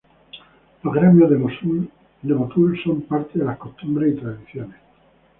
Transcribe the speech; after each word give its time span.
Los 0.81 0.95
gremios 0.95 1.31
en 1.31 1.87
Motul 2.35 2.81
son 2.83 3.01
parte 3.03 3.37
de 3.37 3.45
las 3.45 3.59
costumbres 3.59 4.15
y 4.15 4.19
tradiciones. 4.19 4.77